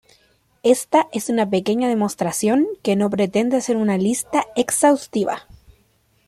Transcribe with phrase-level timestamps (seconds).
[0.63, 5.43] Ésta es una pequeña demostración que no pretende ser una lista exhaustiva.